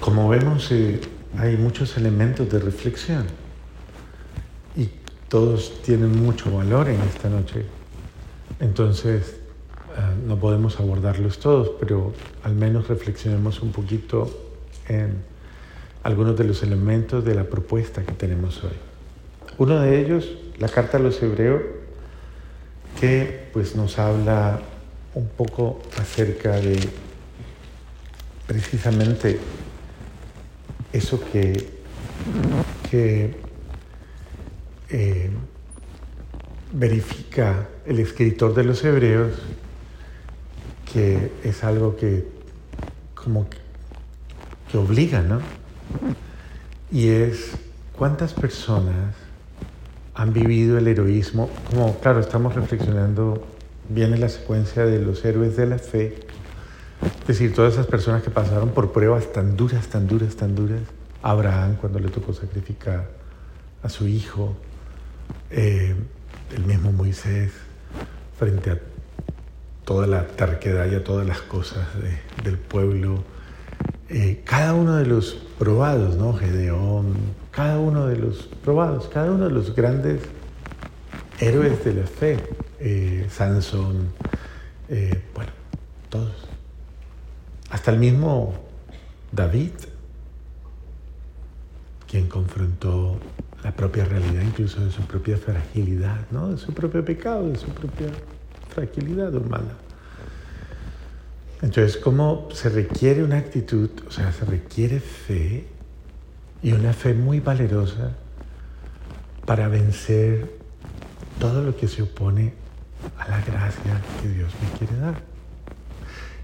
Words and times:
Como 0.00 0.30
vemos, 0.30 0.72
eh, 0.72 0.98
hay 1.36 1.58
muchos 1.58 1.96
elementos 1.98 2.48
de 2.48 2.58
reflexión 2.58 3.26
y 4.74 4.88
todos 5.28 5.82
tienen 5.82 6.24
mucho 6.24 6.50
valor 6.50 6.88
en 6.88 6.98
esta 7.02 7.28
noche. 7.28 7.66
Entonces, 8.60 9.36
eh, 9.96 10.00
no 10.26 10.38
podemos 10.38 10.80
abordarlos 10.80 11.38
todos, 11.38 11.72
pero 11.78 12.14
al 12.44 12.54
menos 12.54 12.88
reflexionemos 12.88 13.60
un 13.60 13.72
poquito 13.72 14.30
en 14.88 15.22
algunos 16.02 16.34
de 16.38 16.44
los 16.44 16.62
elementos 16.62 17.22
de 17.22 17.34
la 17.34 17.44
propuesta 17.44 18.02
que 18.02 18.12
tenemos 18.12 18.64
hoy. 18.64 18.72
Uno 19.58 19.80
de 19.80 20.00
ellos, 20.00 20.30
la 20.58 20.68
carta 20.68 20.96
a 20.96 21.00
los 21.00 21.22
hebreos, 21.22 21.60
que 22.98 23.48
pues 23.52 23.76
nos 23.76 23.98
habla 23.98 24.60
un 25.14 25.28
poco 25.28 25.82
acerca 25.98 26.52
de 26.56 26.78
precisamente 28.46 29.38
eso 30.92 31.20
que, 31.32 31.68
que 32.90 33.36
eh, 34.90 35.30
verifica 36.72 37.68
el 37.86 38.00
escritor 38.00 38.54
de 38.54 38.64
los 38.64 38.84
hebreos, 38.84 39.32
que 40.92 41.32
es 41.44 41.64
algo 41.64 41.96
que 41.96 42.26
como 43.14 43.48
que, 43.48 43.58
que 44.70 44.78
obliga, 44.78 45.22
¿no? 45.22 45.40
Y 46.90 47.08
es 47.08 47.52
cuántas 47.96 48.32
personas 48.32 49.14
han 50.14 50.32
vivido 50.32 50.78
el 50.78 50.88
heroísmo, 50.88 51.48
como 51.70 51.98
claro, 52.00 52.20
estamos 52.20 52.54
reflexionando, 52.54 53.46
viene 53.88 54.18
la 54.18 54.28
secuencia 54.28 54.84
de 54.84 55.00
los 55.00 55.24
héroes 55.24 55.56
de 55.56 55.66
la 55.66 55.78
fe, 55.78 56.26
es 57.20 57.26
decir, 57.26 57.54
todas 57.54 57.74
esas 57.74 57.86
personas 57.86 58.22
que 58.22 58.30
pasaron 58.30 58.70
por 58.70 58.92
pruebas 58.92 59.32
tan 59.32 59.56
duras, 59.56 59.88
tan 59.88 60.06
duras, 60.06 60.36
tan 60.36 60.54
duras, 60.54 60.80
Abraham 61.22 61.76
cuando 61.80 61.98
le 61.98 62.08
tocó 62.08 62.32
sacrificar 62.32 63.08
a 63.82 63.88
su 63.88 64.08
hijo, 64.08 64.56
eh, 65.50 65.94
el 66.54 66.64
mismo 66.64 66.92
Moisés, 66.92 67.52
frente 68.38 68.70
a 68.70 68.78
toda 69.84 70.06
la 70.06 70.26
terquedad 70.26 70.90
y 70.90 70.94
a 70.94 71.04
todas 71.04 71.26
las 71.26 71.40
cosas 71.42 71.86
del 72.44 72.58
pueblo, 72.58 73.22
eh, 74.08 74.42
cada 74.44 74.74
uno 74.74 74.96
de 74.96 75.06
los 75.06 75.34
probados, 75.58 76.16
¿no? 76.16 76.32
Gedeón, 76.32 77.14
cada 77.50 77.78
uno 77.78 78.06
de 78.06 78.16
los 78.16 78.48
probados, 78.64 79.08
cada 79.08 79.30
uno 79.30 79.44
de 79.44 79.52
los 79.52 79.74
grandes 79.74 80.20
héroes 81.38 81.84
de 81.84 81.94
la 81.94 82.06
fe, 82.06 82.38
eh, 82.80 83.26
Sansón, 83.30 84.08
eh, 84.88 85.22
bueno. 85.34 85.59
Hasta 87.80 87.92
el 87.92 87.98
mismo 87.98 88.52
David, 89.32 89.70
quien 92.06 92.28
confrontó 92.28 93.18
la 93.64 93.72
propia 93.72 94.04
realidad, 94.04 94.42
incluso 94.42 94.84
de 94.84 94.92
su 94.92 95.00
propia 95.00 95.38
fragilidad, 95.38 96.26
¿no? 96.30 96.50
de 96.50 96.58
su 96.58 96.74
propio 96.74 97.02
pecado, 97.02 97.48
de 97.48 97.56
su 97.56 97.68
propia 97.68 98.08
fragilidad 98.68 99.34
humana. 99.34 99.72
Entonces, 101.62 101.96
¿cómo 101.96 102.50
se 102.52 102.68
requiere 102.68 103.24
una 103.24 103.38
actitud? 103.38 103.88
O 104.06 104.10
sea, 104.10 104.30
se 104.30 104.44
requiere 104.44 105.00
fe 105.00 105.66
y 106.62 106.72
una 106.72 106.92
fe 106.92 107.14
muy 107.14 107.40
valerosa 107.40 108.10
para 109.46 109.68
vencer 109.68 110.52
todo 111.38 111.62
lo 111.62 111.74
que 111.74 111.88
se 111.88 112.02
opone 112.02 112.52
a 113.16 113.26
la 113.26 113.40
gracia 113.40 114.02
que 114.20 114.28
Dios 114.28 114.52
me 114.60 114.78
quiere 114.78 114.96
dar. 115.00 115.39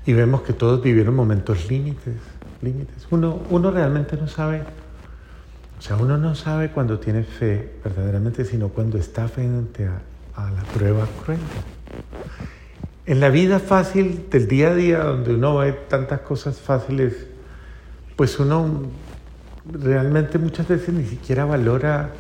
Y 0.07 0.13
vemos 0.13 0.43
que 0.43 0.53
todos 0.53 0.81
vivieron 0.83 1.15
momentos 1.17 1.69
límites, 1.69 2.15
límites. 2.63 3.07
Uno, 3.11 3.41
uno 3.51 3.71
realmente 3.73 4.17
no 4.17 4.29
sabe, 4.29 4.63
o 5.79 5.83
sea, 5.83 5.97
uno 5.97 6.17
no 6.17 6.37
sabe 6.37 6.71
cuando 6.71 7.01
tiene 7.01 7.25
fe 7.25 7.75
verdaderamente, 7.85 8.45
sino 8.45 8.69
cuando 8.69 8.99
está 8.99 9.27
frente 9.27 9.87
a, 9.87 10.01
a 10.37 10.51
la 10.51 10.63
prueba 10.63 11.07
cruenta. 11.25 11.45
En 13.05 13.21
la 13.21 13.31
vida 13.31 13.59
fácil 13.59 14.27
del 14.31 14.47
día 14.47 14.69
a 14.71 14.75
día, 14.75 14.99
donde 14.99 15.35
uno 15.35 15.57
ve 15.57 15.73
tantas 15.73 16.21
cosas 16.21 16.61
fáciles, 16.61 17.27
pues 18.15 18.39
uno 18.39 18.83
realmente 19.71 20.39
muchas 20.39 20.69
veces 20.69 20.95
ni 20.95 21.05
siquiera 21.05 21.45
valora 21.45 22.11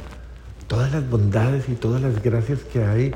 todas 0.67 0.93
las 0.93 1.09
bondades 1.09 1.69
y 1.69 1.75
todas 1.75 2.03
las 2.03 2.21
gracias 2.23 2.61
que 2.65 2.85
hay 2.85 3.13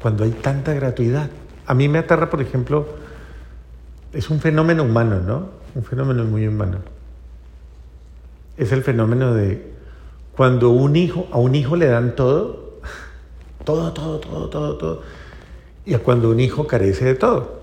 cuando 0.00 0.24
hay 0.24 0.30
tanta 0.30 0.72
gratuidad. 0.74 1.30
A 1.66 1.74
mí 1.74 1.88
me 1.88 1.98
aterra, 1.98 2.30
por 2.30 2.40
ejemplo, 2.40 3.01
es 4.12 4.30
un 4.30 4.40
fenómeno 4.40 4.84
humano, 4.84 5.20
¿no? 5.20 5.48
Un 5.74 5.84
fenómeno 5.84 6.24
muy 6.24 6.46
humano. 6.46 6.78
Es 8.56 8.72
el 8.72 8.82
fenómeno 8.82 9.34
de 9.34 9.72
cuando 10.36 10.70
un 10.70 10.96
hijo, 10.96 11.28
a 11.32 11.38
un 11.38 11.54
hijo 11.54 11.76
le 11.76 11.86
dan 11.86 12.14
todo, 12.14 12.80
todo, 13.64 13.92
todo, 13.92 14.18
todo, 14.20 14.48
todo, 14.48 14.76
todo 14.76 15.02
y 15.84 15.94
a 15.94 15.98
cuando 15.98 16.30
un 16.30 16.40
hijo 16.40 16.66
carece 16.66 17.04
de 17.04 17.14
todo. 17.14 17.60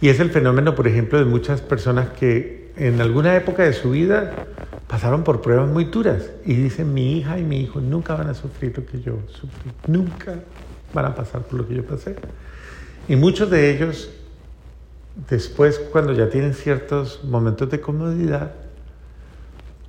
Y 0.00 0.08
es 0.08 0.20
el 0.20 0.30
fenómeno, 0.30 0.74
por 0.74 0.88
ejemplo, 0.88 1.18
de 1.18 1.24
muchas 1.24 1.60
personas 1.60 2.10
que 2.10 2.72
en 2.76 3.00
alguna 3.00 3.36
época 3.36 3.62
de 3.62 3.72
su 3.72 3.90
vida 3.90 4.46
pasaron 4.88 5.22
por 5.22 5.40
pruebas 5.40 5.70
muy 5.70 5.84
duras 5.84 6.30
y 6.44 6.54
dicen, 6.54 6.92
mi 6.92 7.18
hija 7.18 7.38
y 7.38 7.44
mi 7.44 7.60
hijo 7.60 7.80
nunca 7.80 8.14
van 8.14 8.28
a 8.28 8.34
sufrir 8.34 8.76
lo 8.76 8.84
que 8.84 9.00
yo 9.00 9.18
sufrí, 9.28 9.70
nunca 9.86 10.40
van 10.92 11.06
a 11.06 11.14
pasar 11.14 11.42
por 11.42 11.60
lo 11.60 11.68
que 11.68 11.74
yo 11.74 11.84
pasé. 11.84 12.16
Y 13.08 13.16
muchos 13.16 13.50
de 13.50 13.74
ellos, 13.74 14.10
después, 15.28 15.78
cuando 15.78 16.12
ya 16.12 16.28
tienen 16.28 16.54
ciertos 16.54 17.22
momentos 17.24 17.70
de 17.70 17.80
comodidad, 17.80 18.52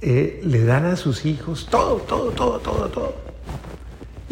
eh, 0.01 0.41
le 0.43 0.65
dan 0.65 0.85
a 0.85 0.95
sus 0.95 1.25
hijos 1.25 1.67
todo, 1.69 1.95
todo, 1.97 2.31
todo, 2.31 2.59
todo, 2.59 2.89
todo 2.89 3.33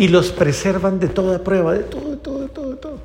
y 0.01 0.07
los 0.07 0.31
preservan 0.31 0.99
de 0.99 1.07
toda 1.07 1.43
prueba, 1.43 1.73
de 1.73 1.83
todo, 1.83 2.17
todo, 2.17 2.47
todo, 2.47 2.75
todo. 2.75 2.99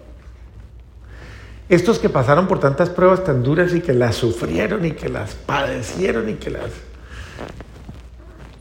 Estos 1.69 1.99
que 1.99 2.09
pasaron 2.09 2.49
por 2.49 2.59
tantas 2.59 2.89
pruebas 2.89 3.23
tan 3.23 3.43
duras 3.43 3.75
y 3.75 3.83
que 3.83 3.93
las 3.93 4.15
sufrieron 4.15 4.83
y 4.83 4.93
que 4.93 5.11
las 5.11 5.35
padecieron 5.35 6.27
y 6.31 6.35
que 6.35 6.49
las... 6.49 6.71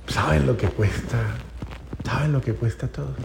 Saben 0.07 0.45
lo 0.45 0.57
que 0.57 0.67
cuesta, 0.67 1.17
saben 2.03 2.33
lo 2.33 2.41
que 2.41 2.51
cuesta 2.51 2.89
todo. 2.89 3.15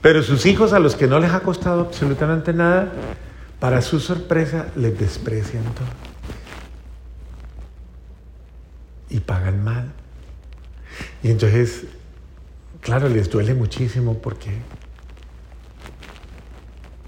Pero 0.00 0.24
sus 0.24 0.46
hijos 0.46 0.72
a 0.72 0.80
los 0.80 0.96
que 0.96 1.06
no 1.06 1.20
les 1.20 1.30
ha 1.32 1.40
costado 1.40 1.82
absolutamente 1.82 2.52
nada, 2.52 2.90
para 3.60 3.82
su 3.82 4.00
sorpresa 4.00 4.66
les 4.74 4.98
desprecian 4.98 5.62
todo. 5.62 5.86
Y 9.10 9.20
pagan 9.20 9.62
mal. 9.62 9.92
Y 11.22 11.30
entonces 11.30 11.84
claro, 12.80 13.08
les 13.08 13.30
duele 13.30 13.54
muchísimo 13.54 14.18
porque, 14.18 14.50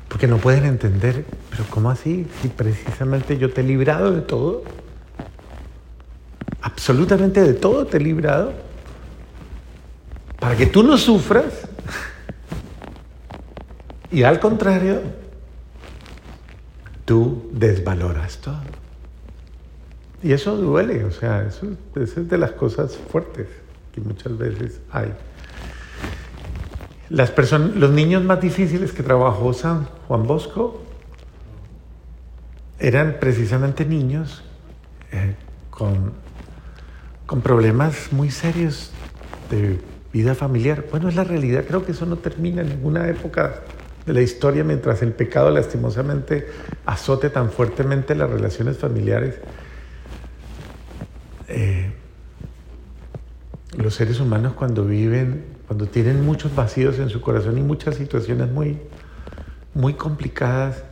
porque 0.09 0.27
no 0.27 0.39
pueden 0.39 0.65
entender, 0.65 1.25
pero 1.51 1.65
¿cómo 1.71 1.91
así? 1.91 2.27
Si 2.41 2.49
precisamente 2.49 3.39
yo 3.39 3.53
te 3.53 3.63
he 3.63 3.65
librado 3.65 4.13
de 4.13 4.21
todo, 4.21 4.63
absolutamente 6.61 7.43
de 7.43 7.55
todo 7.55 7.87
te 7.87 7.97
he 7.97 8.01
librado, 8.01 8.53
para 10.39 10.57
que 10.57 10.67
tú 10.67 10.83
no 10.83 10.99
sufras, 10.99 11.69
y 14.11 14.23
al 14.23 14.41
contrario, 14.41 15.01
tú 17.05 17.49
desvaloras 17.53 18.39
todo. 18.39 18.61
Y 20.23 20.33
eso 20.33 20.57
duele, 20.57 21.05
o 21.05 21.11
sea, 21.11 21.43
eso, 21.47 21.67
eso 21.97 22.21
es 22.21 22.29
de 22.29 22.39
las 22.39 22.53
cosas 22.53 22.97
fuertes 22.97 23.49
que 23.93 24.01
muchas 24.01 24.37
veces 24.39 24.81
hay. 24.91 25.13
Las 27.09 27.31
personas, 27.31 27.77
los 27.77 27.91
niños 27.91 28.23
más 28.23 28.41
difíciles 28.41 28.93
que 28.93 29.03
trabajó 29.03 29.53
San 29.53 29.87
Juan 30.07 30.27
Bosco 30.27 30.83
eran 32.79 33.17
precisamente 33.21 33.85
niños 33.85 34.43
eh, 35.11 35.35
con, 35.71 36.13
con 37.27 37.43
problemas 37.43 38.13
muy 38.13 38.31
serios 38.31 38.93
de 39.51 39.79
vida 40.13 40.35
familiar. 40.35 40.87
Bueno, 40.91 41.09
es 41.09 41.17
la 41.17 41.25
realidad, 41.25 41.65
creo 41.67 41.85
que 41.85 41.93
eso 41.93 42.07
no 42.07 42.17
termina 42.17 42.63
en 42.63 42.69
ninguna 42.69 43.09
época 43.09 43.61
de 44.07 44.13
la 44.13 44.21
historia 44.21 44.65
mientras 44.65 45.03
el 45.03 45.13
pecado 45.13 45.51
lastimosamente 45.51 46.47
azote 46.87 47.31
tan 47.31 47.51
fuertemente 47.51 48.15
las 48.15 48.31
relaciones 48.31 48.79
familiares. 48.79 49.37
Eh, 51.49 51.93
los 53.77 53.95
seres 53.95 54.21
humanos 54.21 54.55
cuando 54.55 54.85
viven 54.85 55.53
cuando 55.73 55.87
tienen 55.87 56.23
muchos 56.23 56.55
vacíos 56.55 56.99
en 56.99 57.09
su 57.09 57.23
corazón 57.23 57.57
y 57.57 57.63
muchas 57.63 57.95
situaciones 57.95 58.51
muy, 58.51 58.79
muy 59.73 59.95
complicadas, 59.95 60.85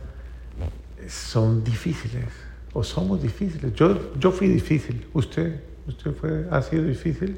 son 1.07 1.63
difíciles 1.63 2.25
o 2.73 2.83
somos 2.83 3.21
difíciles. 3.21 3.75
Yo, 3.75 4.17
yo 4.17 4.31
fui 4.31 4.47
difícil. 4.47 5.05
¿Usted, 5.13 5.61
usted 5.87 6.13
fue, 6.13 6.47
ha 6.49 6.63
sido 6.63 6.83
difícil? 6.85 7.37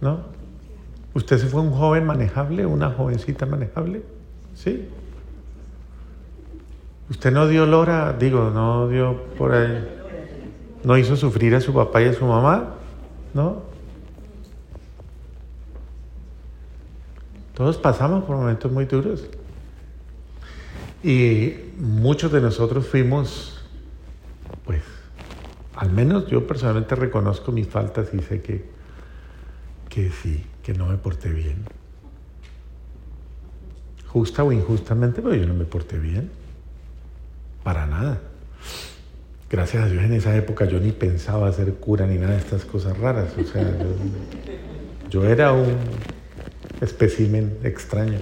¿No? 0.00 0.26
¿Usted 1.18 1.36
se 1.38 1.48
fue 1.48 1.62
un 1.62 1.72
joven 1.72 2.06
manejable, 2.06 2.64
una 2.64 2.92
jovencita 2.92 3.44
manejable? 3.44 4.02
¿Sí? 4.54 4.88
¿Usted 7.10 7.32
no 7.32 7.48
dio 7.48 7.66
lora? 7.66 8.12
Digo, 8.12 8.50
no 8.50 8.86
dio 8.86 9.24
por 9.36 9.52
ahí. 9.52 9.84
¿No 10.84 10.96
hizo 10.96 11.16
sufrir 11.16 11.56
a 11.56 11.60
su 11.60 11.74
papá 11.74 12.02
y 12.02 12.04
a 12.04 12.12
su 12.12 12.24
mamá? 12.24 12.74
¿No? 13.34 13.62
Todos 17.54 17.78
pasamos 17.78 18.22
por 18.22 18.36
momentos 18.36 18.70
muy 18.70 18.84
duros. 18.84 19.26
Y 21.02 21.54
muchos 21.78 22.30
de 22.30 22.40
nosotros 22.40 22.86
fuimos, 22.86 23.60
pues, 24.64 24.82
al 25.74 25.90
menos 25.90 26.28
yo 26.28 26.46
personalmente 26.46 26.94
reconozco 26.94 27.50
mis 27.50 27.66
faltas 27.66 28.14
y 28.14 28.20
sé 28.20 28.40
que, 28.40 28.70
que 29.88 30.12
sí, 30.12 30.46
que 30.68 30.74
no 30.74 30.84
me 30.84 30.98
porté 30.98 31.30
bien. 31.30 31.64
Justa 34.06 34.44
o 34.44 34.52
injustamente, 34.52 35.22
pero 35.22 35.34
yo 35.34 35.46
no 35.46 35.54
me 35.54 35.64
porté 35.64 35.98
bien. 35.98 36.30
Para 37.64 37.86
nada. 37.86 38.20
Gracias 39.48 39.84
a 39.84 39.88
Dios 39.88 40.04
en 40.04 40.12
esa 40.12 40.36
época 40.36 40.66
yo 40.66 40.78
ni 40.78 40.92
pensaba 40.92 41.50
ser 41.52 41.72
cura 41.76 42.06
ni 42.06 42.18
nada 42.18 42.34
de 42.34 42.40
estas 42.40 42.66
cosas 42.66 42.98
raras. 42.98 43.30
O 43.38 43.44
sea, 43.44 43.66
yo, 45.08 45.24
era 45.24 45.52
un 45.52 45.74
espécimen 46.82 47.56
extraño. 47.62 48.18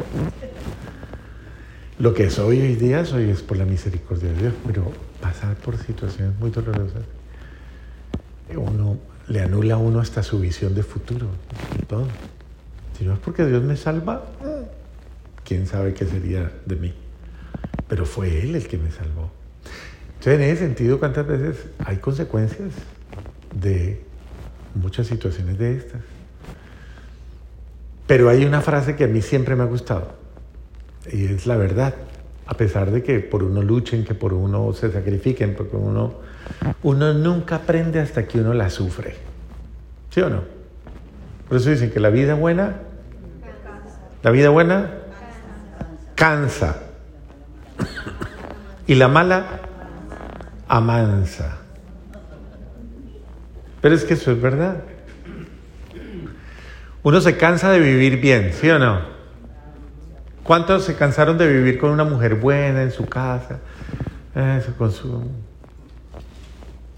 Lo 1.98 2.14
que 2.14 2.30
soy 2.30 2.60
hoy 2.60 2.76
día 2.76 3.04
soy 3.04 3.28
es 3.28 3.42
por 3.42 3.56
la 3.56 3.64
misericordia 3.64 4.30
de 4.30 4.38
Dios, 4.38 4.54
pero 4.64 4.92
pasar 5.20 5.56
por 5.56 5.78
situaciones 5.78 6.38
muy 6.38 6.52
dolorosas, 6.52 7.02
uno 8.54 8.98
le 9.26 9.40
anula 9.40 9.74
a 9.74 9.78
uno 9.78 9.98
hasta 9.98 10.22
su 10.22 10.38
visión 10.38 10.76
de 10.76 10.84
futuro, 10.84 11.26
todo. 11.88 12.06
Si 12.96 13.04
no 13.04 13.14
es 13.14 13.18
porque 13.18 13.44
Dios 13.44 13.62
me 13.62 13.76
salva, 13.76 14.24
quién 15.44 15.66
sabe 15.66 15.92
qué 15.92 16.06
sería 16.06 16.50
de 16.64 16.76
mí. 16.76 16.94
Pero 17.88 18.06
fue 18.06 18.40
Él 18.42 18.56
el 18.56 18.66
que 18.66 18.78
me 18.78 18.90
salvó. 18.90 19.30
Entonces, 20.14 20.34
en 20.34 20.42
ese 20.42 20.66
sentido, 20.66 20.98
¿cuántas 20.98 21.26
veces 21.26 21.66
hay 21.84 21.98
consecuencias 21.98 22.70
de 23.54 24.02
muchas 24.74 25.06
situaciones 25.06 25.58
de 25.58 25.76
estas? 25.76 26.00
Pero 28.06 28.30
hay 28.30 28.44
una 28.44 28.60
frase 28.60 28.96
que 28.96 29.04
a 29.04 29.08
mí 29.08 29.20
siempre 29.20 29.56
me 29.56 29.64
ha 29.64 29.66
gustado, 29.66 30.14
y 31.12 31.26
es 31.26 31.46
la 31.46 31.56
verdad. 31.56 31.94
A 32.48 32.56
pesar 32.56 32.92
de 32.92 33.02
que 33.02 33.18
por 33.18 33.42
uno 33.42 33.60
luchen, 33.60 34.04
que 34.04 34.14
por 34.14 34.32
uno 34.32 34.72
se 34.72 34.92
sacrifiquen, 34.92 35.56
porque 35.56 35.76
uno, 35.76 36.14
uno 36.84 37.12
nunca 37.12 37.56
aprende 37.56 37.98
hasta 37.98 38.26
que 38.26 38.40
uno 38.40 38.54
la 38.54 38.70
sufre. 38.70 39.16
¿Sí 40.10 40.20
o 40.20 40.30
no? 40.30 40.42
Por 41.48 41.58
eso 41.58 41.70
dicen 41.70 41.90
que 41.90 41.98
la 41.98 42.10
vida 42.10 42.34
buena, 42.34 42.82
la 44.26 44.32
vida 44.32 44.48
buena 44.48 44.90
cansa. 46.16 46.82
Y 48.88 48.96
la 48.96 49.06
mala 49.06 49.60
amansa. 50.66 51.58
Pero 53.80 53.94
es 53.94 54.02
que 54.02 54.14
eso 54.14 54.32
es 54.32 54.42
verdad. 54.42 54.78
Uno 57.04 57.20
se 57.20 57.36
cansa 57.36 57.70
de 57.70 57.78
vivir 57.78 58.20
bien, 58.20 58.52
¿sí 58.52 58.68
o 58.68 58.80
no? 58.80 58.98
¿Cuántos 60.42 60.82
se 60.82 60.96
cansaron 60.96 61.38
de 61.38 61.46
vivir 61.46 61.78
con 61.78 61.90
una 61.90 62.02
mujer 62.02 62.34
buena 62.34 62.82
en 62.82 62.90
su 62.90 63.06
casa? 63.06 63.60
su... 64.90 65.30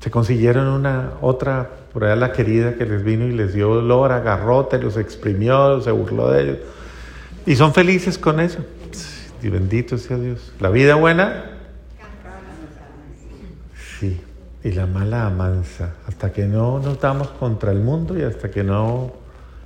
Se 0.00 0.10
consiguieron 0.10 0.66
una 0.66 1.12
otra, 1.20 1.68
por 1.92 2.04
allá 2.04 2.16
la 2.16 2.32
querida 2.32 2.76
que 2.76 2.86
les 2.86 3.04
vino 3.04 3.26
y 3.26 3.32
les 3.32 3.52
dio 3.52 3.74
dolor, 3.74 4.12
agarrote, 4.12 4.78
los 4.78 4.96
exprimió, 4.96 5.82
se 5.82 5.90
burló 5.90 6.30
de 6.30 6.42
ellos. 6.42 6.58
Y 7.48 7.56
son 7.56 7.72
felices 7.72 8.18
con 8.18 8.40
eso. 8.40 8.58
Y 9.42 9.48
bendito 9.48 9.96
sea 9.96 10.18
Dios. 10.18 10.52
La 10.60 10.68
vida 10.68 10.96
buena 10.96 11.52
Sí, 13.98 14.20
y 14.62 14.72
la 14.72 14.84
mala 14.84 15.26
amansa, 15.26 15.94
hasta 16.06 16.30
que 16.30 16.44
no 16.44 16.78
nos 16.78 17.00
damos 17.00 17.28
contra 17.28 17.72
el 17.72 17.80
mundo 17.80 18.18
y 18.18 18.22
hasta 18.22 18.50
que 18.50 18.64
no 18.64 19.14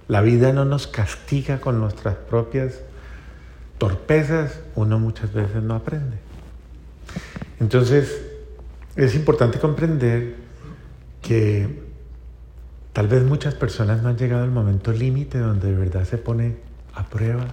la 0.06 0.20
vida 0.20 0.52
no 0.52 0.64
nos 0.64 0.87
castiga 0.87 1.61
con 1.61 1.81
nuestras 1.81 2.14
propias 2.14 2.81
torpezas, 3.79 4.61
uno 4.76 5.00
muchas 5.00 5.32
veces 5.32 5.61
no 5.61 5.75
aprende. 5.75 6.19
Entonces, 7.58 8.23
es 8.94 9.17
importante 9.17 9.58
comprender 9.58 10.37
que 11.20 11.82
tal 12.93 13.08
vez 13.08 13.25
muchas 13.25 13.55
personas 13.55 14.02
no 14.02 14.08
han 14.08 14.17
llegado 14.17 14.44
al 14.44 14.52
momento 14.52 14.93
límite 14.93 15.38
donde 15.38 15.73
de 15.73 15.76
verdad 15.76 16.05
se 16.05 16.17
pone 16.17 16.58
a 16.94 17.06
prueba 17.06 17.49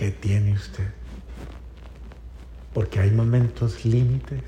qué 0.00 0.10
tiene 0.10 0.54
usted. 0.54 0.88
Porque 2.72 3.00
hay 3.00 3.10
momentos 3.10 3.84
límites 3.84 4.40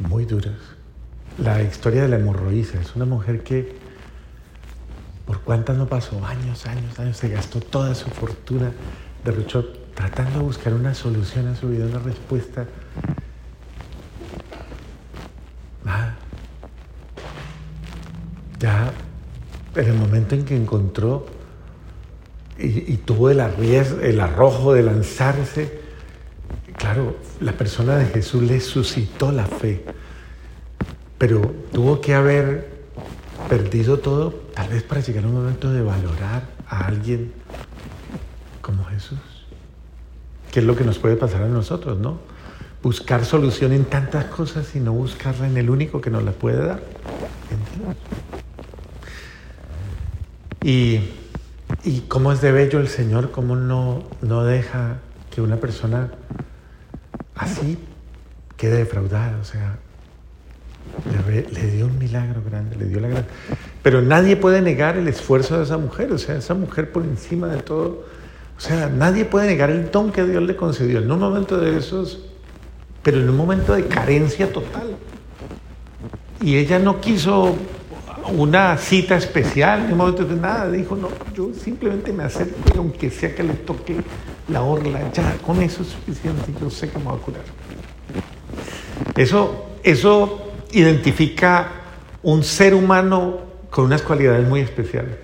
muy 0.00 0.24
duras. 0.24 0.58
La 1.38 1.62
historia 1.62 2.02
de 2.02 2.08
la 2.08 2.16
hemorroísa 2.16 2.80
es 2.80 2.96
una 2.96 3.04
mujer 3.04 3.44
que, 3.44 3.76
por 5.26 5.42
cuántas 5.42 5.76
no 5.76 5.86
pasó, 5.86 6.26
años, 6.26 6.66
años, 6.66 6.98
años, 6.98 7.16
se 7.16 7.28
gastó 7.28 7.60
toda 7.60 7.94
su 7.94 8.10
fortuna, 8.10 8.72
derrochó 9.24 9.64
tratando 9.94 10.40
de 10.40 10.44
buscar 10.44 10.74
una 10.74 10.92
solución 10.92 11.46
a 11.46 11.54
su 11.54 11.68
vida, 11.68 11.86
una 11.86 12.00
respuesta. 12.00 12.66
Nada. 15.84 16.16
Ya 18.58 18.92
en 19.76 19.84
el 19.84 19.94
momento 19.94 20.34
en 20.34 20.44
que 20.44 20.56
encontró 20.56 21.35
y, 22.58 22.96
tuvo 22.98 23.30
el, 23.30 23.40
el 23.40 24.20
arrojo 24.20 24.72
de 24.72 24.82
lanzarse, 24.82 25.86
Claro, 26.76 27.16
la 27.40 27.52
persona 27.52 27.96
de 27.96 28.06
Jesús 28.06 28.42
le 28.42 28.60
suscitó 28.60 29.32
la 29.32 29.46
fe, 29.46 29.82
pero 31.16 31.40
tuvo 31.72 32.00
que 32.02 32.14
haber 32.14 32.68
perdido 33.48 33.98
todo, 33.98 34.30
tal 34.54 34.68
vez 34.68 34.82
para 34.82 35.00
llegar 35.00 35.24
a 35.24 35.28
un 35.28 35.34
momento 35.34 35.72
de 35.72 35.80
valorar 35.80 36.42
a 36.68 36.86
alguien 36.86 37.32
como 38.60 38.84
Jesús. 38.84 39.18
¿Qué 40.52 40.60
es 40.60 40.66
lo 40.66 40.76
que 40.76 40.84
nos 40.84 40.98
puede 40.98 41.16
pasar 41.16 41.42
a 41.42 41.48
nosotros, 41.48 41.98
no? 41.98 42.18
Buscar 42.82 43.24
solución 43.24 43.72
en 43.72 43.84
tantas 43.84 44.26
cosas 44.26 44.76
y 44.76 44.80
no 44.80 44.92
buscarla 44.92 45.48
en 45.48 45.56
el 45.56 45.70
único 45.70 46.00
que 46.00 46.10
nos 46.10 46.24
la 46.24 46.32
puede 46.32 46.64
dar, 46.64 46.82
Y, 50.62 51.00
y 51.84 52.00
cómo 52.02 52.32
es 52.32 52.40
de 52.40 52.52
bello 52.52 52.80
el 52.80 52.88
Señor, 52.88 53.30
cómo 53.30 53.56
no, 53.56 54.04
no 54.22 54.44
deja 54.44 54.98
que 55.30 55.40
una 55.40 55.56
persona 55.56 56.10
así 57.34 57.78
queda 58.56 58.76
defraudada, 58.76 59.38
o 59.40 59.44
sea, 59.44 59.78
le, 61.28 61.70
dio 61.70 61.86
un 61.86 61.98
milagro 61.98 62.42
grande, 62.48 62.76
le 62.76 62.86
dio 62.86 63.00
la 63.00 63.08
gran... 63.08 63.26
Pero 63.82 64.00
nadie 64.02 64.36
puede 64.36 64.62
negar 64.62 64.96
el 64.96 65.08
esfuerzo 65.08 65.58
de 65.58 65.64
esa 65.64 65.76
mujer, 65.76 66.12
o 66.12 66.18
sea, 66.18 66.36
esa 66.36 66.54
mujer 66.54 66.90
por 66.90 67.04
encima 67.04 67.48
de 67.48 67.62
todo, 67.62 68.04
o 68.56 68.60
sea, 68.60 68.88
nadie 68.88 69.24
puede 69.24 69.46
negar 69.48 69.70
el 69.70 69.90
don 69.90 70.10
que 70.10 70.24
Dios 70.24 70.42
le 70.42 70.56
concedió 70.56 71.00
en 71.00 71.10
un 71.10 71.18
momento 71.18 71.58
de 71.58 71.76
esos, 71.76 72.24
pero 73.02 73.20
en 73.20 73.28
un 73.28 73.36
momento 73.36 73.74
de 73.74 73.86
carencia 73.86 74.50
total. 74.52 74.96
Y 76.40 76.56
ella 76.56 76.78
no 76.78 77.00
quiso 77.00 77.56
una 78.28 78.76
cita 78.76 79.16
especial, 79.16 79.86
en 79.86 79.92
un 79.92 79.98
momento 79.98 80.24
de 80.24 80.36
nada, 80.36 80.70
dijo, 80.70 80.96
no, 80.96 81.08
yo 81.34 81.50
simplemente 81.54 82.12
me 82.12 82.24
acerco 82.24 82.56
y 82.74 82.78
aunque 82.78 83.10
sea 83.10 83.34
que 83.34 83.42
le 83.42 83.54
toque 83.54 83.96
la 84.48 84.62
orla, 84.62 85.10
ya 85.12 85.36
con 85.38 85.60
eso 85.62 85.82
es 85.82 85.88
suficiente, 85.88 86.52
yo 86.60 86.70
sé 86.70 86.88
que 86.88 86.98
me 86.98 87.10
a 87.10 87.14
curar. 87.14 87.42
Eso, 89.16 89.66
eso 89.82 90.52
identifica 90.72 91.70
un 92.22 92.42
ser 92.42 92.74
humano 92.74 93.40
con 93.70 93.86
unas 93.86 94.02
cualidades 94.02 94.46
muy 94.48 94.60
especiales 94.60 95.16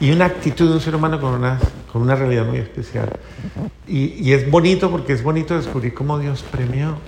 y 0.00 0.10
una 0.10 0.26
actitud 0.26 0.68
de 0.68 0.74
un 0.74 0.80
ser 0.80 0.94
humano 0.94 1.20
con 1.20 1.34
una, 1.34 1.58
con 1.92 2.02
una 2.02 2.14
realidad 2.14 2.46
muy 2.46 2.58
especial. 2.58 3.10
Y, 3.86 4.28
y 4.28 4.32
es 4.32 4.50
bonito 4.50 4.90
porque 4.90 5.12
es 5.12 5.22
bonito 5.22 5.56
descubrir 5.56 5.94
cómo 5.94 6.18
Dios 6.18 6.44
premió 6.50 6.98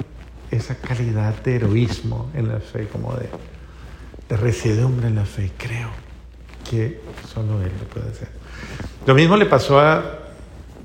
esa 0.51 0.77
calidad 0.77 1.35
de 1.43 1.57
heroísmo 1.57 2.31
en 2.35 2.49
la 2.49 2.61
fe, 2.61 2.87
como 2.87 3.15
de, 3.15 3.29
de 4.29 4.37
residumbre 4.37 5.09
en 5.09 5.17
la 5.17 5.25
fe. 5.25 5.51
Creo 5.57 5.91
que 6.69 7.01
solo 7.33 7.63
Él 7.63 7.73
lo 7.79 7.89
puede 7.89 8.11
hacer. 8.11 8.29
Lo 9.07 9.15
mismo 9.15 9.37
le 9.37 9.47
pasó 9.47 9.79
a, 9.79 10.03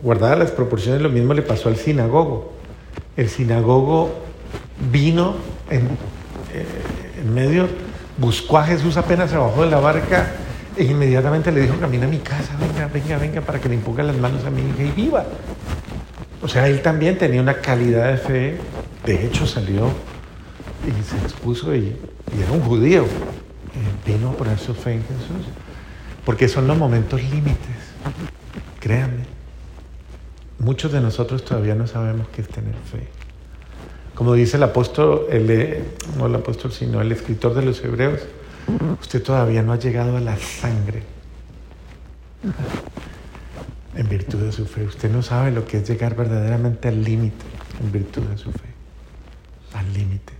guardadas 0.01 0.39
las 0.39 0.51
proporciones, 0.51 1.01
lo 1.01 1.09
mismo 1.09 1.33
le 1.33 1.41
pasó 1.41 1.69
al 1.69 1.77
sinagogo. 1.77 2.53
El 3.15 3.29
sinagogo 3.29 4.13
vino 4.91 5.35
en, 5.69 5.81
eh, 6.53 6.65
en 7.21 7.33
medio, 7.33 7.67
buscó 8.17 8.57
a 8.57 8.65
Jesús 8.65 8.97
apenas 8.97 9.29
se 9.29 9.37
bajó 9.37 9.63
de 9.63 9.71
la 9.71 9.79
barca 9.79 10.31
e 10.77 10.83
inmediatamente 10.85 11.51
le 11.51 11.61
dijo, 11.61 11.75
camina 11.79 12.05
a 12.05 12.09
mi 12.09 12.19
casa, 12.19 12.55
venga, 12.59 12.87
venga, 12.87 13.17
venga, 13.17 13.41
para 13.41 13.59
que 13.59 13.67
le 13.67 13.75
imponga 13.75 14.03
las 14.03 14.15
manos 14.17 14.45
a 14.45 14.49
mi 14.49 14.61
hija 14.61 14.83
y 14.83 14.91
viva. 14.91 15.25
O 16.41 16.47
sea, 16.47 16.67
él 16.67 16.81
también 16.81 17.17
tenía 17.17 17.41
una 17.41 17.55
calidad 17.55 18.11
de 18.11 18.17
fe, 18.17 18.57
de 19.05 19.25
hecho 19.25 19.45
salió 19.45 19.91
y 20.87 21.03
se 21.03 21.17
expuso 21.17 21.75
y 21.75 21.95
era 22.37 22.51
un 22.51 22.61
judío, 22.61 23.03
eh, 23.03 23.07
vino 24.05 24.29
a 24.29 24.33
poner 24.33 24.57
su 24.57 24.73
fe 24.73 24.93
en 24.93 25.01
Jesús. 25.03 25.47
Porque 26.25 26.47
son 26.47 26.67
los 26.67 26.77
momentos 26.77 27.21
límites. 27.21 27.57
Créanme. 28.79 29.23
Muchos 30.59 30.91
de 30.91 31.01
nosotros 31.01 31.43
todavía 31.43 31.75
no 31.75 31.87
sabemos 31.87 32.27
qué 32.29 32.41
es 32.41 32.47
tener 32.47 32.75
fe. 32.75 33.07
Como 34.13 34.33
dice 34.33 34.57
el 34.57 34.63
apóstol, 34.63 35.27
el, 35.31 35.83
no 36.17 36.27
el 36.27 36.35
apóstol, 36.35 36.73
sino 36.73 37.01
el 37.01 37.11
escritor 37.11 37.53
de 37.53 37.61
los 37.61 37.83
hebreos, 37.83 38.19
usted 39.01 39.23
todavía 39.23 39.63
no 39.63 39.71
ha 39.71 39.79
llegado 39.79 40.17
a 40.17 40.19
la 40.19 40.37
sangre 40.37 41.03
en 43.95 44.09
virtud 44.09 44.39
de 44.39 44.51
su 44.51 44.65
fe. 44.65 44.83
Usted 44.83 45.09
no 45.09 45.21
sabe 45.21 45.51
lo 45.51 45.65
que 45.65 45.77
es 45.77 45.89
llegar 45.89 46.15
verdaderamente 46.15 46.89
al 46.89 47.01
límite 47.03 47.45
en 47.81 47.91
virtud 47.91 48.23
de 48.23 48.37
su 48.37 48.51
fe. 48.51 48.67
Al 49.73 49.93
límite. 49.93 50.38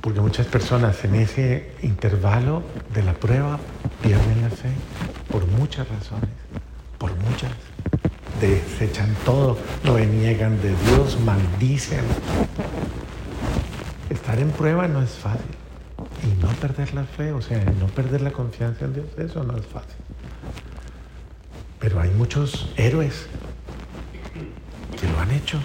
Porque 0.00 0.20
muchas 0.20 0.46
personas 0.46 1.04
en 1.04 1.16
ese 1.16 1.72
intervalo 1.82 2.62
de 2.94 3.02
la 3.02 3.14
prueba 3.14 3.58
pierden 4.02 4.42
la 4.42 4.50
fe 4.50 4.70
por 5.30 5.46
muchas 5.46 5.88
razones, 5.88 6.30
por 6.98 7.14
muchas. 7.16 7.50
Desechan 8.40 9.14
todo, 9.24 9.58
lo 9.82 9.94
deniegan 9.94 10.60
de 10.62 10.70
Dios, 10.86 11.18
maldicen. 11.20 12.04
Estar 14.10 14.38
en 14.38 14.50
prueba 14.50 14.86
no 14.86 15.02
es 15.02 15.10
fácil. 15.10 15.42
Y 16.22 16.42
no 16.42 16.48
perder 16.52 16.94
la 16.94 17.04
fe, 17.04 17.32
o 17.32 17.42
sea, 17.42 17.64
no 17.80 17.86
perder 17.86 18.20
la 18.20 18.30
confianza 18.30 18.84
en 18.84 18.94
Dios, 18.94 19.06
eso 19.18 19.42
no 19.42 19.56
es 19.56 19.66
fácil. 19.66 19.96
Pero 21.80 22.00
hay 22.00 22.10
muchos 22.10 22.72
héroes 22.76 23.26
que 25.00 25.08
lo 25.08 25.20
han 25.20 25.30
hecho. 25.32 25.58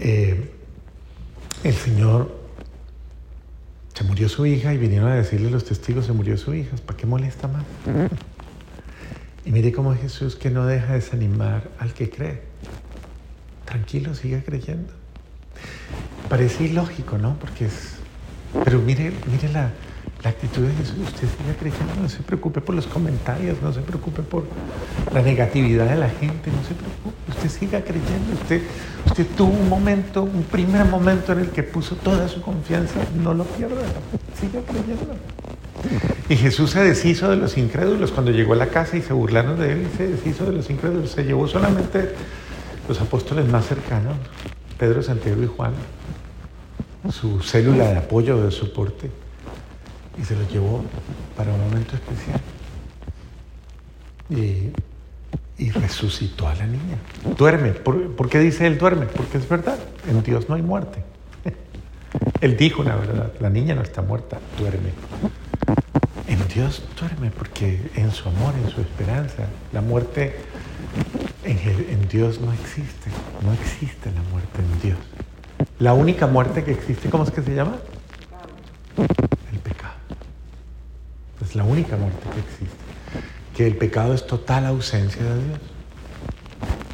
Eh, 0.00 0.50
el 1.64 1.74
Señor 1.74 2.42
se 3.94 4.04
murió 4.04 4.28
su 4.28 4.46
hija 4.46 4.72
y 4.72 4.78
vinieron 4.78 5.10
a 5.10 5.14
decirle 5.14 5.50
los 5.50 5.64
testigos, 5.64 6.06
se 6.06 6.12
murió 6.12 6.36
su 6.36 6.54
hija, 6.54 6.76
¿para 6.86 6.96
qué 6.96 7.06
molesta 7.06 7.48
más? 7.48 7.64
Y 9.44 9.52
mire 9.52 9.72
cómo 9.72 9.94
Jesús 9.94 10.36
que 10.36 10.50
no 10.50 10.66
deja 10.66 10.94
desanimar 10.94 11.68
al 11.78 11.92
que 11.92 12.08
cree. 12.08 12.42
Tranquilo, 13.64 14.14
siga 14.14 14.42
creyendo. 14.42 14.92
Parece 16.28 16.64
ilógico, 16.64 17.18
¿no? 17.18 17.36
Porque 17.38 17.66
es... 17.66 17.96
Pero 18.64 18.80
mire, 18.80 19.12
mire 19.30 19.48
la, 19.52 19.70
la 20.22 20.30
actitud 20.30 20.62
de 20.62 20.74
Jesús, 20.74 20.98
usted 20.98 21.28
siga 21.28 21.54
creyendo, 21.58 21.94
no 22.00 22.08
se 22.08 22.22
preocupe 22.22 22.60
por 22.60 22.74
los 22.74 22.86
comentarios, 22.86 23.60
no 23.62 23.72
se 23.72 23.80
preocupe 23.80 24.22
por 24.22 24.44
la 25.12 25.22
negatividad 25.22 25.88
de 25.88 25.96
la 25.96 26.08
gente, 26.08 26.50
no 26.50 26.62
se 26.62 26.74
preocupe, 26.74 27.16
usted 27.28 27.48
siga 27.48 27.82
creyendo, 27.82 28.34
usted, 28.34 28.62
usted 29.12 29.26
tuvo 29.36 29.52
un 29.52 29.68
momento, 29.68 30.22
un 30.22 30.42
primer 30.42 30.86
momento 30.86 31.32
en 31.32 31.40
el 31.40 31.50
que 31.50 31.62
puso 31.62 31.96
toda 31.96 32.28
su 32.28 32.40
confianza, 32.40 32.94
no 33.22 33.34
lo 33.34 33.44
pierda, 33.44 33.82
siga 34.40 34.62
creyendo. 34.62 35.14
Y 36.30 36.36
Jesús 36.36 36.70
se 36.70 36.82
deshizo 36.82 37.28
de 37.28 37.36
los 37.36 37.58
incrédulos 37.58 38.10
cuando 38.10 38.30
llegó 38.30 38.54
a 38.54 38.56
la 38.56 38.68
casa 38.68 38.96
y 38.96 39.02
se 39.02 39.12
burlaron 39.12 39.60
de 39.60 39.72
él 39.72 39.86
y 39.92 39.96
se 39.98 40.08
deshizo 40.08 40.46
de 40.46 40.52
los 40.52 40.70
incrédulos, 40.70 41.10
se 41.10 41.24
llevó 41.24 41.46
solamente 41.46 42.14
los 42.88 42.98
apóstoles 43.02 43.46
más 43.48 43.66
cercanos, 43.66 44.14
Pedro, 44.78 45.02
Santiago 45.02 45.42
y 45.42 45.46
Juan, 45.46 45.74
su 47.10 47.42
célula 47.42 47.88
de 47.88 47.98
apoyo, 47.98 48.42
de 48.42 48.50
soporte 48.50 49.10
y 50.18 50.24
se 50.24 50.34
lo 50.36 50.48
llevó 50.48 50.84
para 51.36 51.52
un 51.52 51.60
momento 51.60 51.96
especial. 51.96 52.40
Y, 54.30 54.70
resucitó 55.70 56.48
a 56.48 56.54
la 56.54 56.66
niña. 56.66 56.96
Duerme. 57.36 57.70
¿Por, 57.70 58.28
qué 58.28 58.38
dice 58.38 58.66
él 58.66 58.78
duerme? 58.78 59.06
Porque 59.06 59.38
es 59.38 59.48
verdad, 59.48 59.78
en 60.08 60.22
Dios 60.22 60.48
no 60.48 60.54
hay 60.54 60.62
muerte. 60.62 61.02
Él 62.40 62.56
dijo 62.56 62.82
la 62.82 62.96
verdad, 62.96 63.32
la 63.40 63.50
niña 63.50 63.74
no 63.74 63.82
está 63.82 64.02
muerta, 64.02 64.38
duerme. 64.58 64.90
En 66.28 66.46
Dios 66.48 66.82
duerme 66.98 67.30
porque 67.30 67.90
en 67.96 68.10
su 68.10 68.28
amor, 68.28 68.54
en 68.62 68.70
su 68.70 68.80
esperanza, 68.80 69.46
la 69.72 69.80
muerte 69.80 70.36
en, 71.44 71.58
en 71.58 72.08
Dios 72.08 72.40
no 72.40 72.52
existe. 72.52 73.10
No 73.44 73.52
existe 73.52 74.10
la 74.10 74.22
muerte 74.30 74.58
en 74.58 74.80
Dios. 74.80 74.98
La 75.78 75.94
única 75.94 76.26
muerte 76.26 76.64
que 76.64 76.72
existe, 76.72 77.08
¿cómo 77.10 77.24
es 77.24 77.30
que 77.30 77.42
se 77.42 77.54
llama? 77.54 77.76
la 81.54 81.64
única 81.64 81.96
muerte 81.96 82.20
que 82.32 82.40
existe. 82.40 82.81
Que 83.56 83.66
el 83.66 83.76
pecado 83.76 84.14
es 84.14 84.26
total 84.26 84.66
ausencia 84.66 85.22
de 85.22 85.44
Dios. 85.44 85.60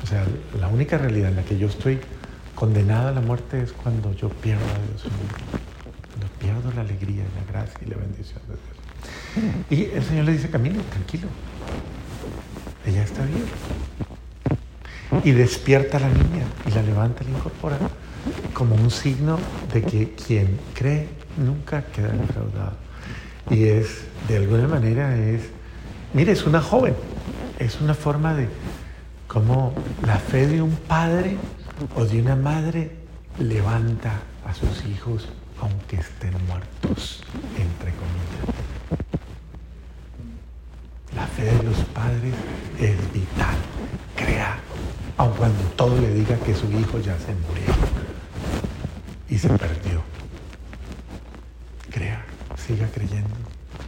O 0.02 0.06
sea, 0.06 0.24
la 0.58 0.68
única 0.68 0.98
realidad 0.98 1.30
en 1.30 1.36
la 1.36 1.42
que 1.42 1.58
yo 1.58 1.68
estoy 1.68 2.00
condenado 2.54 3.08
a 3.08 3.12
la 3.12 3.20
muerte 3.20 3.62
es 3.62 3.72
cuando 3.72 4.12
yo 4.14 4.28
pierdo 4.28 4.64
a 4.64 4.88
Dios. 4.88 5.02
Cuando 5.02 6.26
pierdo 6.38 6.72
la 6.74 6.80
alegría, 6.80 7.24
la 7.36 7.52
gracia 7.52 7.78
y 7.86 7.90
la 7.90 7.96
bendición 7.96 8.40
de 8.48 8.54
Dios. 8.54 8.78
Y 9.70 9.96
el 9.96 10.02
Señor 10.02 10.24
le 10.24 10.32
dice, 10.32 10.50
camino, 10.50 10.80
tranquilo. 10.90 11.28
Ella 12.86 13.02
está 13.02 13.24
bien. 13.24 13.44
Y 15.24 15.30
despierta 15.32 15.98
a 15.98 16.00
la 16.00 16.08
niña 16.08 16.44
y 16.66 16.70
la 16.70 16.82
levanta 16.82 17.22
y 17.22 17.30
la 17.30 17.38
incorpora 17.38 17.78
como 18.52 18.74
un 18.74 18.90
signo 18.90 19.38
de 19.72 19.82
que 19.82 20.14
quien 20.14 20.58
cree 20.74 21.08
nunca 21.36 21.84
queda 21.84 22.08
defraudado. 22.08 22.76
Y 23.50 23.64
es, 23.64 24.04
de 24.28 24.36
alguna 24.36 24.66
manera, 24.68 25.16
es, 25.16 25.42
mire, 26.14 26.32
es 26.32 26.46
una 26.46 26.60
joven, 26.60 26.94
es 27.58 27.80
una 27.80 27.94
forma 27.94 28.34
de 28.34 28.48
cómo 29.26 29.72
la 30.06 30.18
fe 30.18 30.46
de 30.46 30.62
un 30.62 30.72
padre 30.72 31.36
o 31.96 32.04
de 32.04 32.20
una 32.20 32.36
madre 32.36 32.92
levanta 33.38 34.12
a 34.46 34.54
sus 34.54 34.84
hijos 34.86 35.28
aunque 35.60 35.96
estén 35.96 36.34
muertos, 36.46 37.22
entre 37.56 37.92
comillas. 37.92 38.54
La 41.14 41.26
fe 41.26 41.44
de 41.44 41.62
los 41.62 41.78
padres 41.94 42.34
es 42.78 43.12
vital, 43.12 43.56
crea, 44.16 44.58
aun 45.16 45.32
cuando 45.32 45.62
todo 45.76 46.00
le 46.00 46.12
diga 46.14 46.36
que 46.36 46.54
su 46.54 46.70
hijo 46.70 46.98
ya 47.00 47.16
se 47.18 47.34
murió 47.34 47.74
y 49.28 49.38
se 49.38 49.48
perdió. 49.48 50.02
Siga 52.68 52.86
creyendo, 52.92 53.34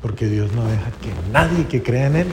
porque 0.02 0.26
Dios 0.26 0.52
no 0.52 0.64
deja 0.66 0.90
que 1.02 1.12
nadie 1.32 1.66
que 1.66 1.82
crea 1.82 2.06
en 2.06 2.16
Él 2.16 2.26